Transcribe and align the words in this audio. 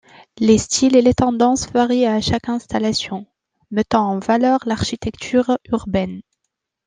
Les 0.39 0.57
styles 0.57 0.95
et 0.95 1.03
les 1.03 1.13
tendances 1.13 1.69
varient 1.69 2.07
à 2.07 2.19
chaque 2.21 2.49
installation, 2.49 3.27
mettant 3.69 4.09
en 4.09 4.17
valeur 4.17 4.59
l'architecture 4.65 5.59
urbaine. 5.71 6.23